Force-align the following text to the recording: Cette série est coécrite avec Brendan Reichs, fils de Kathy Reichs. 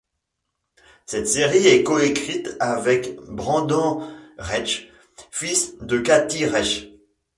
Cette 1.05 1.27
série 1.27 1.67
est 1.67 1.83
coécrite 1.83 2.57
avec 2.59 3.17
Brendan 3.29 4.03
Reichs, 4.39 4.89
fils 5.29 5.77
de 5.77 5.99
Kathy 5.99 6.47
Reichs. 6.47 6.87